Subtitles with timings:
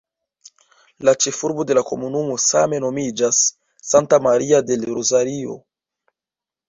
[1.09, 3.43] La ĉefurbo de la komunumo same nomiĝas
[3.93, 5.59] "Santa Maria del Rosario".